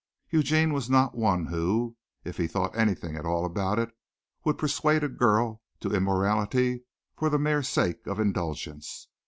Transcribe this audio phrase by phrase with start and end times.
[0.31, 3.95] Eugene was not one who, if he thought anything at all about it,
[4.43, 6.81] would persuade a girl to immorality
[7.15, 9.09] for the mere sake of indulgence.